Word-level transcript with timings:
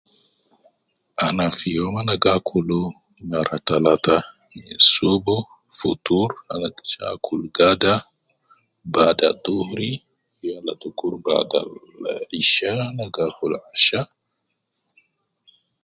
Ana 1.25 1.45
fi 1.57 1.67
youm 1.75 1.93
ana 2.01 2.13
gi 2.23 2.29
akulu 2.35 2.79
mara 3.29 3.57
talata 3.67 4.15
,minsubu 4.61 5.35
future 5.77 6.33
ana 6.51 6.67
endis 6.69 6.91
te 6.97 7.01
akul 7.13 7.41
gada 7.57 7.93
bada 8.93 9.27
dhuhuri 9.43 9.91
yala 10.47 10.73
dukur 10.81 11.13
bada 11.25 11.59
isha 12.43 12.69
ana 12.87 13.05
gi 13.13 13.21
akul 13.29 13.53
asha 13.73 14.01